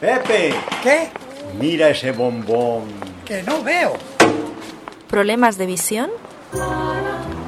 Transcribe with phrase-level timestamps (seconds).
[0.00, 1.08] Pepe, ¿Qué?
[1.58, 2.84] mira ese bombón.
[3.24, 3.94] Que no veo.
[5.08, 6.10] ¿Problemas de visión?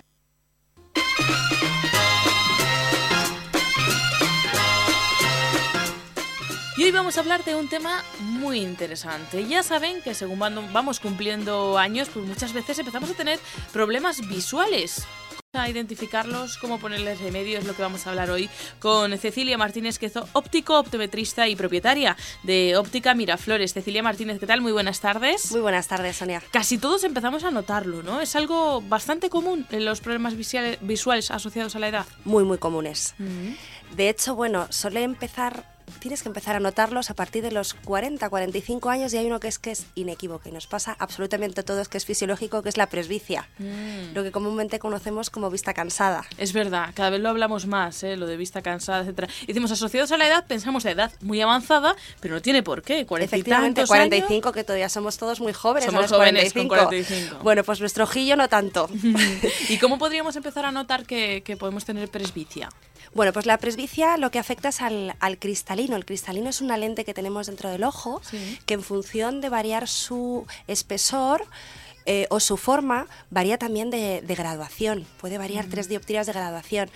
[6.80, 9.46] Y hoy vamos a hablar de un tema muy interesante.
[9.46, 13.38] Ya saben que según vamos cumpliendo años, pues muchas veces empezamos a tener
[13.70, 15.06] problemas visuales.
[15.52, 19.98] A identificarlos, cómo ponerles remedio es lo que vamos a hablar hoy con Cecilia Martínez
[19.98, 23.74] Quezo, óptico, optometrista y propietaria de Óptica Miraflores.
[23.74, 24.62] Cecilia Martínez, ¿qué tal?
[24.62, 25.52] Muy buenas tardes.
[25.52, 26.42] Muy buenas tardes, Sonia.
[26.50, 28.22] Casi todos empezamos a notarlo, ¿no?
[28.22, 32.06] Es algo bastante común en los problemas visuales, visuales asociados a la edad.
[32.24, 33.14] Muy, muy comunes.
[33.94, 38.28] De hecho, bueno, suele empezar, tienes que empezar a notarlos a partir de los 40,
[38.28, 41.64] 45 años y hay uno que es que es inequívoco y nos pasa absolutamente a
[41.64, 44.14] todos que es fisiológico, que es la presbicia, Mm.
[44.14, 46.24] lo que comúnmente conocemos como vista cansada.
[46.38, 48.16] Es verdad, cada vez lo hablamos más, ¿eh?
[48.16, 49.28] lo de vista cansada, etcétera.
[49.42, 52.82] Y Decimos asociados a la edad, pensamos de edad muy avanzada, pero no tiene por
[52.82, 53.04] qué.
[53.06, 55.88] 40 y Efectivamente, tantos 45, que todavía somos todos muy jóvenes.
[55.88, 57.38] a Somos los jóvenes con 45.
[57.42, 58.88] Bueno, pues nuestro ojillo no tanto.
[59.68, 62.68] ¿Y cómo podríamos empezar a notar que, que podemos tener presbicia?
[63.14, 65.96] Bueno, pues la presbicia lo que afecta es al, al cristalino.
[65.96, 68.58] El cristalino es una lente que tenemos dentro del ojo Sí.
[68.66, 71.44] que en función de variar su espesor
[72.06, 75.06] eh, o su forma, varía también de, de graduación.
[75.20, 76.90] Puede variar tres dioptrías de graduación.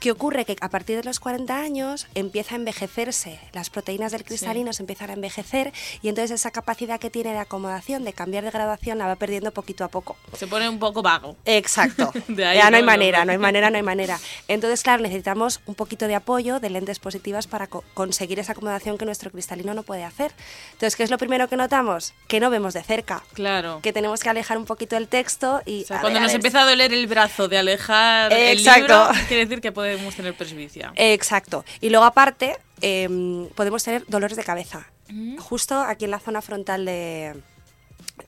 [0.00, 0.44] ¿Qué ocurre?
[0.44, 3.38] Que a partir de los 40 años empieza a envejecerse.
[3.52, 5.72] Las proteínas del cristalino se empiezan a envejecer
[6.02, 9.50] y entonces esa capacidad que tiene de acomodación, de cambiar de graduación, la va perdiendo
[9.52, 10.16] poquito a poco.
[10.36, 11.36] Se pone un poco vago.
[11.44, 12.12] Exacto.
[12.28, 13.26] De ahí ya no hay manera, nombre.
[13.26, 14.18] no hay manera, no hay manera.
[14.48, 18.98] Entonces, claro, necesitamos un poquito de apoyo de lentes positivas para co- conseguir esa acomodación
[18.98, 20.32] que nuestro cristalino no puede hacer.
[20.72, 22.14] Entonces, ¿qué es lo primero que notamos?
[22.28, 23.22] Que no vemos de cerca.
[23.34, 23.80] Claro.
[23.82, 25.82] Que tenemos que alejar un poquito el texto y...
[25.82, 29.08] O sea, a cuando ver, nos empieza a doler el brazo de alejar el Exacto.
[29.08, 30.92] libro, quiere decir que podemos tener presbicia.
[30.96, 31.64] Exacto.
[31.80, 34.86] Y luego, aparte, em, podemos tener dolores de cabeza.
[35.08, 35.38] Mm.
[35.38, 37.34] Justo aquí en la zona frontal de,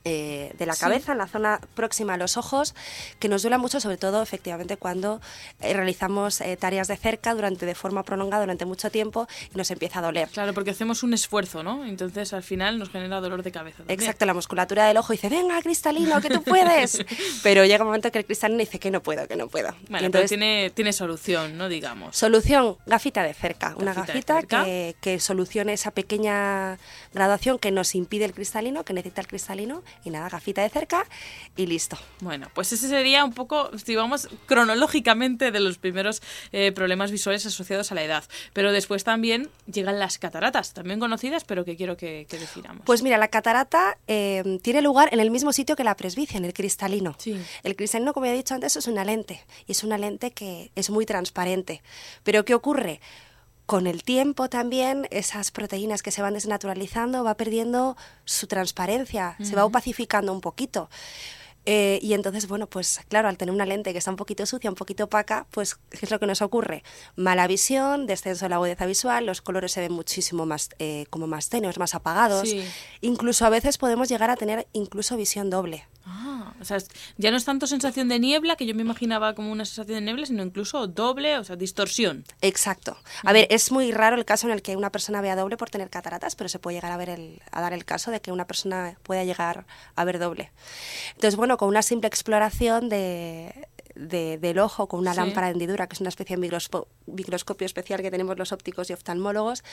[0.03, 2.75] eh, de la cabeza, en la zona próxima a los ojos,
[3.19, 5.21] que nos duela mucho, sobre todo, efectivamente, cuando
[5.61, 9.71] eh, realizamos eh, tareas de cerca durante de forma prolongada durante mucho tiempo y nos
[9.71, 10.29] empieza a doler.
[10.29, 11.85] Claro, porque hacemos un esfuerzo, ¿no?
[11.85, 13.77] Entonces al final nos genera dolor de cabeza.
[13.77, 13.99] también.
[13.99, 17.03] Exacto, la musculatura del ojo dice, venga, cristalino, que tú puedes.
[17.43, 19.69] Pero llega un momento que el cristalino dice que no puedo, que no puedo.
[19.89, 21.69] Bueno, entonces, pero tiene, tiene solución, ¿no?
[21.69, 22.15] Digamos.
[22.15, 23.75] Solución, gafita de cerca.
[23.77, 24.65] Una Gafita de gafita cerca.
[24.65, 26.77] que, que solucione esa pequeña
[27.13, 29.76] graduación que nos impide el cristalino, que necesita el cristalino.
[30.03, 31.05] Y nada, gafita de cerca
[31.55, 31.97] y listo.
[32.21, 36.21] Bueno, pues ese sería un poco, si vamos cronológicamente, de los primeros
[36.51, 38.23] eh, problemas visuales asociados a la edad.
[38.53, 42.83] Pero después también llegan las cataratas, también conocidas, pero que quiero que, que definamos.
[42.85, 46.45] Pues mira, la catarata eh, tiene lugar en el mismo sitio que la presbicia, en
[46.45, 47.15] el cristalino.
[47.17, 47.39] Sí.
[47.63, 49.43] El cristalino, como ya he dicho antes, es una lente.
[49.65, 51.81] Y es una lente que es muy transparente.
[52.23, 52.99] Pero ¿qué ocurre?
[53.67, 59.55] Con el tiempo también esas proteínas que se van desnaturalizando va perdiendo su transparencia, se
[59.57, 60.89] va opacificando un poquito.
[61.69, 64.69] Eh, y entonces, bueno, pues claro, al tener una lente que está un poquito sucia,
[64.69, 66.81] un poquito opaca, pues ¿qué es lo que nos ocurre?
[67.17, 71.27] Mala visión, descenso de la agudeza visual, los colores se ven muchísimo más, eh, como
[71.27, 72.47] más tenues, más apagados.
[72.47, 72.65] Sí.
[73.01, 75.85] Incluso a veces podemos llegar a tener incluso visión doble.
[76.05, 76.16] Ah,
[76.67, 79.65] sea, es- ya no es tanto sensación de niebla, que yo me imaginaba como una
[79.65, 82.25] sensación de niebla, sino incluso doble, o sea, distorsión.
[82.41, 82.97] Exacto.
[83.23, 85.69] A ver, es muy raro el caso en el que una persona vea doble por
[85.69, 88.31] tener cataratas, pero se puede llegar a ver el, a dar el caso de que
[88.31, 89.65] una persona pueda llegar
[89.95, 90.51] a ver doble.
[91.15, 93.66] Entonces, bueno, con una simple exploración de,
[93.99, 95.17] de- del ojo, con una Sí.
[95.19, 96.49] lámpara de hendidura, que es una especie de
[97.07, 99.63] microscopio especial que tenemos los ópticos y oftalmólogos,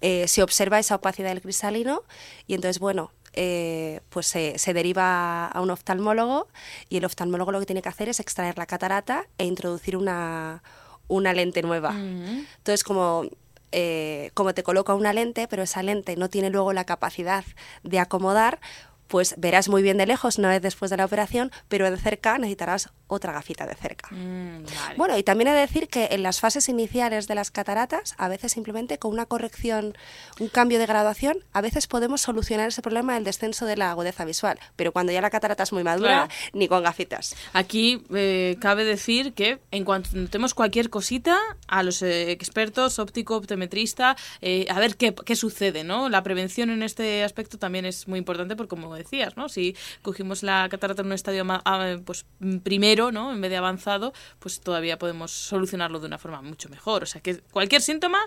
[0.00, 2.02] eh, se observa esa opacidad del cristalino
[2.46, 6.46] y entonces, bueno, eh, pues se, se deriva a un oftalmólogo
[6.88, 10.62] y el oftalmólogo lo que tiene que hacer es extraer la catarata e introducir una,
[11.08, 11.90] una lente nueva.
[11.96, 13.24] Entonces, como,
[13.72, 17.44] eh, como te coloca una lente, pero esa lente no tiene luego la capacidad
[17.82, 18.60] de acomodar,
[19.08, 22.38] pues verás muy bien de lejos una vez después de la operación, pero de cerca
[22.38, 24.08] necesitarás otra gafita de cerca.
[24.10, 24.96] Mm, vale.
[24.96, 28.28] Bueno, y también he de decir que en las fases iniciales de las cataratas, a
[28.28, 29.96] veces simplemente con una corrección,
[30.40, 34.24] un cambio de graduación, a veces podemos solucionar ese problema del descenso de la agudeza
[34.24, 34.58] visual.
[34.76, 36.28] Pero cuando ya la catarata es muy madura, Claro.
[36.54, 37.36] ni con gafitas.
[37.52, 43.36] Aquí eh, cabe decir que en cuanto notemos cualquier cosita, a los eh, expertos, óptico,
[43.36, 46.08] optometrista, eh, a ver qué, qué sucede, ¿no?
[46.08, 49.48] La prevención en este aspecto también es muy importante porque, como decías, ¿no?
[49.48, 52.26] Si cogimos la catarata en un estadio ah, pues,
[52.62, 53.32] primero, ¿no?
[53.32, 57.02] En vez de avanzado, pues todavía podemos solucionarlo de una forma mucho mejor.
[57.02, 58.18] O sea, que cualquier síntoma,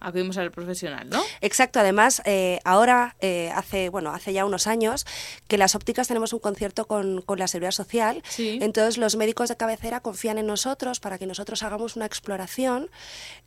[0.00, 1.22] acudimos al profesional, ¿no?
[1.40, 5.06] Exacto, además, eh, ahora, eh, hace, bueno, hace ya unos años,
[5.46, 8.22] que las ópticas tenemos un concierto con, con la Seguridad Social.
[8.28, 8.58] Sí.
[8.62, 12.90] Entonces, los médicos de cabecera confían en nosotros para que nosotros hagamos una exploración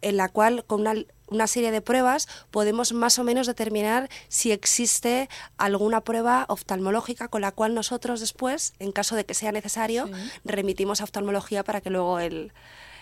[0.02, 0.94] en la cual, con una,
[1.28, 7.42] una serie de pruebas, podemos más o menos determinar si existe alguna prueba oftalmológica con
[7.42, 10.10] la cual nosotros después, en caso de que sea necesario,
[10.46, 12.54] remitimos a oftalmología para que luego el,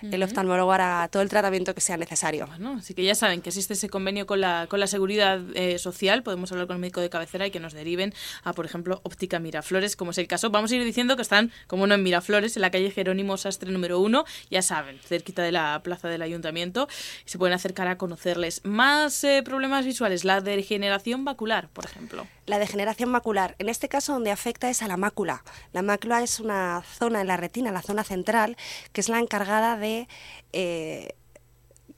[0.02, 2.48] el oftalmólogo hará todo el tratamiento que sea necesario.
[2.48, 5.78] Bueno, así que ya saben que existe ese convenio con la, con la seguridad eh,
[5.78, 6.24] social.
[6.24, 8.14] Podemos hablar con el médico de cabecera y que nos deriven
[8.44, 10.50] a, por ejemplo, óptica Miraflores, como es el caso.
[10.50, 13.72] Vamos a ir diciendo que están, como no, en Miraflores, en la calle Jerónimo Sastre
[13.72, 14.26] número uno.
[14.50, 16.88] Ya saben, cerquita de la plaza del ayuntamiento.
[17.26, 18.62] Se pueden acercar a conocerles.
[18.64, 22.28] Más eh, problemas visuales, la degeneración macular, por ejemplo.
[22.46, 25.44] La degeneración macular, en este caso donde afecta es a la mácula.
[25.74, 28.58] La mácula es una zona en la retina, la zona central,
[28.94, 30.08] que es la encargada de,
[30.52, 31.16] eh,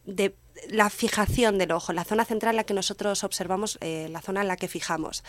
[0.05, 0.35] de
[0.69, 4.41] la fijación del ojo, la zona central en la que nosotros observamos, eh, la zona
[4.41, 5.23] en la que fijamos.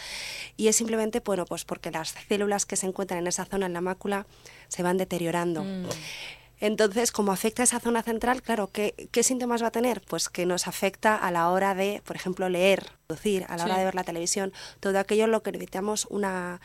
[0.56, 3.72] Y es simplemente, bueno, pues porque las células que se encuentran en esa zona, en
[3.72, 4.26] la mácula,
[4.69, 5.64] se van deteriorando.
[6.64, 10.00] Entonces, como afecta a esa zona central, claro, ¿qué, ¿qué síntomas va a tener?
[10.00, 13.76] Pues que nos afecta a la hora de, por ejemplo, leer, producir, a la hora
[13.76, 14.50] de ver la televisión,
[14.81, 16.62] todo aquello en lo que necesitamos una,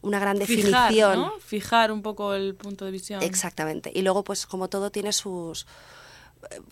[0.00, 1.20] una gran Fijar, definición.
[1.20, 1.38] ¿no?
[1.40, 3.22] Fijar un poco el punto de visión.
[3.22, 3.92] Exactamente.
[3.94, 5.66] Y luego, pues como todo tiene sus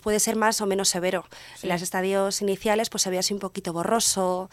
[0.01, 1.25] puede ser más o menos severo.
[1.61, 4.49] En los estadios iniciales pues se ve así un poquito borroso,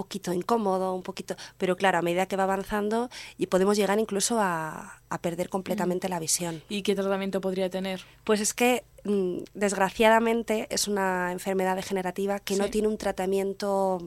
[0.00, 4.38] poquito incómodo, un poquito, pero claro, a medida que va avanzando y podemos llegar incluso
[4.40, 6.62] a, a perder completamente la visión.
[6.68, 7.98] ¿Y qué tratamiento podría tener?
[8.24, 13.98] Pues es que mm, desgraciadamente es una enfermedad degenerativa que no tiene un tratamiento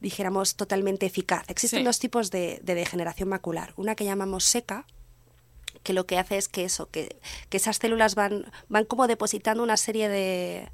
[0.00, 1.44] dijéramos totalmente eficaz.
[1.48, 1.84] Existen Sí.
[1.84, 3.72] dos tipos de, de degeneración macular.
[3.76, 4.84] Una que llamamos seca,
[5.82, 7.16] que lo que hace es que eso, que,
[7.48, 10.68] que esas células van, van como depositando una serie de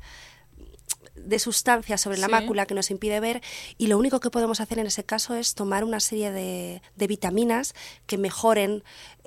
[1.15, 2.33] de sustancias sobre la Sí.
[2.33, 3.43] mácula que nos impide ver
[3.79, 7.07] y lo único que podemos hacer en ese caso es tomar una serie de, de
[7.07, 7.75] vitaminas
[8.07, 8.83] que mejoren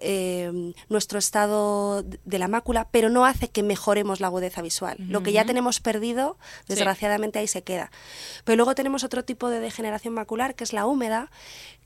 [0.05, 4.97] eh, nuestro estado de la mácula, pero no hace que mejoremos la agudeza visual.
[4.99, 6.37] Lo que ya tenemos perdido,
[6.67, 7.89] desgraciadamente ahí se queda.
[8.43, 11.31] Pero luego tenemos otro tipo de degeneración macular, que es la húmeda,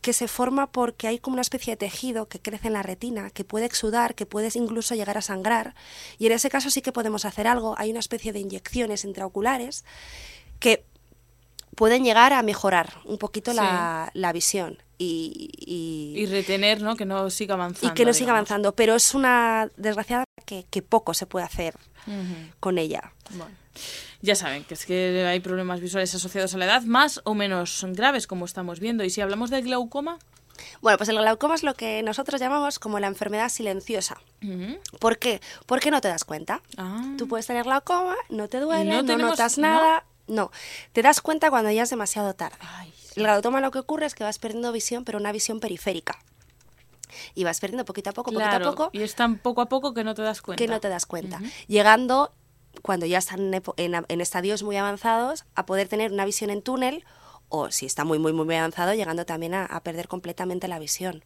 [0.02, 3.30] que se forma porque hay como una especie de tejido que crece en la retina,
[3.30, 5.76] que puede exudar, que puede incluso llegar a sangrar.
[6.18, 7.76] Y en ese caso sí que podemos hacer algo.
[7.78, 9.86] Hay una especie de inyecciones intraoculares
[10.60, 10.84] que
[11.76, 16.96] pueden llegar a mejorar un poquito la, la visión y, y- Y retener, ¿no?
[16.96, 17.88] Que no siga avanzando.
[17.88, 18.74] y que no siga avanzando.
[18.74, 21.76] Pero es una desgraciada que, que poco se puede hacer
[22.60, 23.12] con ella.
[23.32, 23.52] Bueno,
[24.22, 27.86] ya saben que es que hay problemas visuales asociados a la edad, más o menos
[27.90, 29.04] graves, como estamos viendo.
[29.04, 30.18] Y si hablamos del glaucoma,
[30.82, 34.18] Bueno, pues el glaucoma es lo que nosotros llamamos como la enfermedad silenciosa.
[35.00, 35.42] ¿Por qué?
[35.66, 36.62] Porque no te das cuenta.
[36.78, 39.68] ah, Tú puedes tener glaucoma, no te duele, no no, tenemos- notas ¿no?
[39.68, 40.06] nada.
[40.28, 40.52] ¿no?
[40.92, 42.58] te das cuenta cuando ya es demasiado tarde.
[42.60, 46.20] ay, El glaucoma lo que ocurre es que vas perdiendo visión, pero una visión periférica.
[47.34, 49.94] Y vas perdiendo poquito a poco, poquito a poco, y es tan poco a poco
[49.94, 50.58] que no te das cuenta.
[50.62, 51.40] que no te das cuenta.
[51.68, 52.34] Llegando,
[52.82, 56.50] cuando ya están en, epo- en, en estadios muy avanzados, a poder tener una visión
[56.50, 57.06] en túnel,
[57.50, 61.24] o si está muy, muy, muy avanzado, llegando también a, a perder completamente la visión.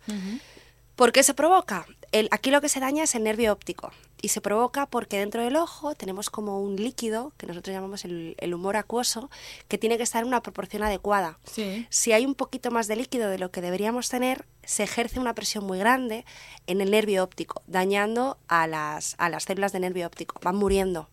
[0.95, 1.87] ¿Por qué se provoca?
[2.11, 3.91] El, aquí lo que se daña es el nervio óptico.
[4.21, 8.35] Y se provoca porque dentro del ojo tenemos como un líquido, que nosotros llamamos el,
[8.37, 9.31] el humor acuoso,
[9.67, 11.39] que tiene que estar en una proporción adecuada.
[11.51, 11.87] Sí.
[11.89, 15.33] Si hay un poquito más de líquido de lo que deberíamos tener, se ejerce una
[15.33, 16.23] presión muy grande
[16.67, 20.39] en el nervio óptico, dañando a las, a las células de nervio óptico.
[20.43, 21.09] Van muriendo.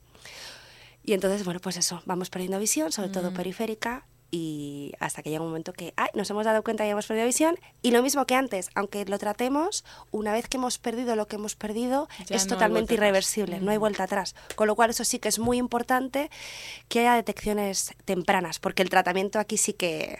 [1.02, 5.42] Y entonces, bueno, pues eso, vamos perdiendo visión, sobre todo periférica, y hasta que llega
[5.42, 7.58] un momento que ay, nos hemos dado cuenta que hemos perdido visión.
[7.82, 11.36] Y lo mismo que antes, aunque lo tratemos, una vez que hemos perdido lo que
[11.36, 12.98] hemos perdido, Ya es no totalmente atrás.
[12.98, 14.34] irreversible, no hay vuelta atrás.
[14.54, 16.30] Con lo cual, eso sí que es muy importante
[16.88, 20.18] que haya detecciones tempranas, porque el tratamiento aquí sí que,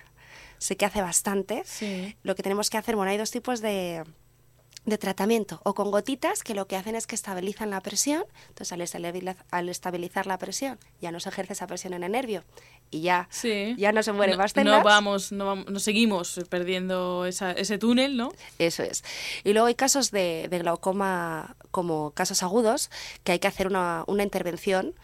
[0.58, 1.62] sí que hace bastante.
[1.66, 2.16] Sí.
[2.22, 4.04] Lo que tenemos que hacer, bueno, hay dos tipos de,
[4.88, 8.24] de tratamiento o con gotitas que lo que hacen es que estabilizan la presión.
[8.48, 8.72] Entonces,
[9.50, 12.44] al, estabilizar la presión, ya no se ejerce esa presión en el nervio
[12.90, 13.28] y ya,
[13.76, 18.32] ya no se muere más No vamos, no, no seguimos perdiendo ese túnel, ¿no?
[18.58, 19.04] Eso es.
[19.44, 22.90] Y luego hay casos de, glaucoma como casos agudos
[23.24, 24.94] que hay que hacer una, una intervención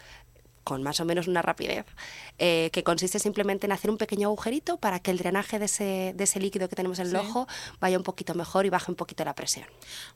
[0.65, 1.85] con más o menos una rapidez,
[2.39, 6.13] eh, que consiste simplemente en hacer un pequeño agujerito para que el drenaje de ese,
[6.15, 7.47] de ese líquido que tenemos en el ojo
[7.79, 9.67] vaya un poquito mejor y baje un poquito la presión.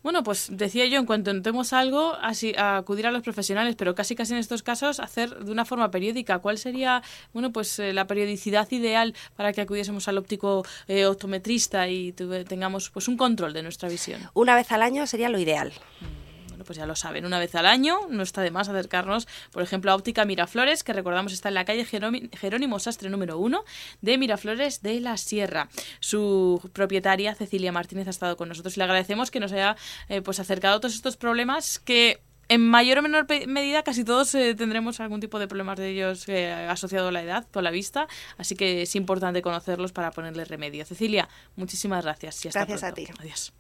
[0.01, 4.15] Bueno, pues decía yo, en cuanto notemos algo, así, acudir a los profesionales, pero casi
[4.15, 6.39] casi en estos casos hacer de una forma periódica.
[6.39, 11.87] ¿Cuál sería, bueno, pues eh, la periodicidad ideal para que acudiésemos al óptico eh, optometrista
[11.87, 14.19] y tengamos pues un control de nuestra visión?
[14.33, 15.71] Una vez al año sería lo ideal.
[16.01, 16.28] Mm
[16.65, 19.91] pues ya lo saben, una vez al año no está de más acercarnos, por ejemplo,
[19.91, 23.63] a Óptica Miraflores, que recordamos está en la calle Jerónimo Sastre número 1
[24.01, 25.69] de Miraflores de la Sierra.
[25.99, 29.75] Su propietaria, Cecilia Martínez, ha estado con nosotros y le agradecemos que nos haya
[30.07, 34.55] eh, pues acercado todos estos problemas que en mayor o menor medida casi todos eh,
[34.55, 38.07] tendremos algún tipo de problemas de ellos eh, asociado a la edad, con la vista,
[38.37, 40.83] así que es importante conocerlos para ponerle remedio.
[40.85, 42.41] Cecilia, muchísimas gracias.
[42.43, 43.07] gracias a ti.
[43.19, 43.53] Adiós.